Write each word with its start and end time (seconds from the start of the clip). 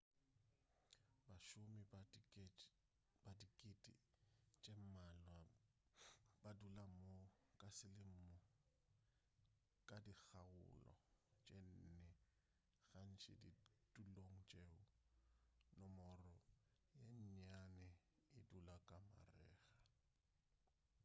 bašomi 1.27 1.81
ba 3.23 3.31
dikete 3.39 3.93
tše 4.61 4.73
mmalwa 4.81 5.39
ba 6.41 6.51
dula 6.59 6.85
mo 6.97 7.13
ka 7.59 7.67
selemo 7.77 8.31
ka 9.89 9.97
dikgaolo 10.05 10.89
tše 11.45 11.57
nne 11.67 11.99
gantši 12.93 13.33
ditulong 13.43 14.35
tšeo 14.49 14.81
nomoro 15.79 16.33
ye 16.97 17.07
nnyane 17.25 17.87
e 18.37 18.39
dula 18.49 18.75
ka 18.87 18.97
marega 19.11 19.65